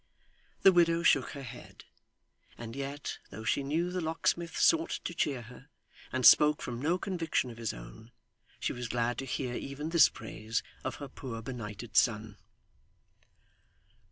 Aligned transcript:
The 0.63 0.71
widow 0.71 1.03
shook 1.03 1.33
her 1.33 1.43
head. 1.43 1.83
And 2.57 2.75
yet, 2.75 3.19
though 3.29 3.43
she 3.43 3.61
knew 3.61 3.91
the 3.91 4.01
locksmith 4.01 4.57
sought 4.57 4.89
to 5.03 5.13
cheer 5.13 5.43
her, 5.43 5.69
and 6.11 6.25
spoke 6.25 6.63
from 6.63 6.81
no 6.81 6.97
conviction 6.97 7.51
of 7.51 7.57
his 7.59 7.71
own, 7.71 8.11
she 8.59 8.73
was 8.73 8.87
glad 8.87 9.19
to 9.19 9.25
hear 9.25 9.53
even 9.53 9.89
this 9.89 10.09
praise 10.09 10.63
of 10.83 10.95
her 10.95 11.07
poor 11.07 11.43
benighted 11.43 11.95
son. 11.95 12.37